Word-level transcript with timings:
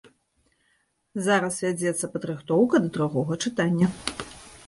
Зараз 1.25 1.59
вядзецца 1.65 2.09
падрыхтоўка 2.15 2.75
да 2.85 2.89
другога 2.95 3.33
чытання. 3.47 3.87